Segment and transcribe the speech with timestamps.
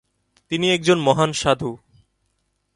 [0.51, 1.71] তিনি একজন মহান সাধু।